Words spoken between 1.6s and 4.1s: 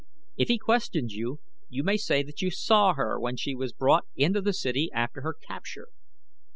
you may say that you saw her when she was brought